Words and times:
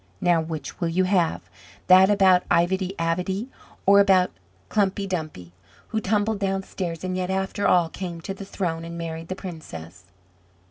Now 0.19 0.41
which 0.41 0.79
will 0.81 0.87
you 0.87 1.03
have: 1.03 1.43
that 1.85 2.09
about 2.09 2.41
Ivedy 2.49 2.95
Avedy, 2.97 3.49
or 3.85 3.99
about 3.99 4.31
Klumpy 4.67 5.07
Dumpy 5.07 5.51
who 5.89 5.99
tumbled 6.01 6.39
downstairs, 6.39 7.03
and 7.03 7.15
yet 7.15 7.29
after 7.29 7.67
all 7.67 7.87
came 7.87 8.19
to 8.21 8.33
the 8.33 8.43
throne 8.43 8.83
and 8.83 8.97
married 8.97 9.27
the 9.27 9.35
princess?" 9.35 10.05